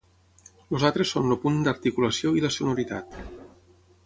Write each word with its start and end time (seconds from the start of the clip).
Els 0.71 0.85
altres 0.89 1.11
són 1.17 1.29
el 1.35 1.39
punt 1.45 1.61
d'articulació 1.67 2.35
i 2.41 2.45
la 2.47 2.53
sonoritat. 2.57 3.23